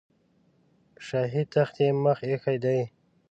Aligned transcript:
په 0.93 1.01
شاهي 1.07 1.43
تخت 1.53 1.75
یې 1.83 1.87
مخ 2.03 2.19
ایښی 2.29 2.57
دی. 2.63 2.79